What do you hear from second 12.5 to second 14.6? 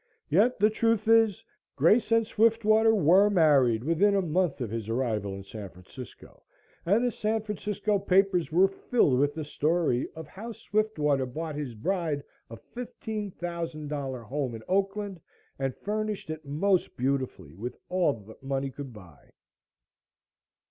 $15,000 home